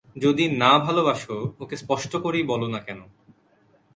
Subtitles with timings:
[0.15, 1.21] যদি না ভালোবাস,
[1.59, 2.99] ওকে স্পষ্ট করেই বল-না কেন।